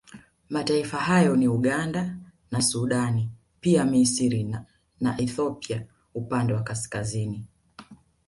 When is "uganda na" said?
1.47-2.61